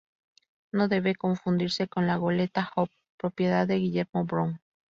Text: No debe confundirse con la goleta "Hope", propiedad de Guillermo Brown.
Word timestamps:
No 0.71 0.87
debe 0.87 1.13
confundirse 1.13 1.87
con 1.87 2.07
la 2.07 2.15
goleta 2.15 2.71
"Hope", 2.75 2.91
propiedad 3.19 3.67
de 3.67 3.75
Guillermo 3.75 4.25
Brown. 4.25 4.59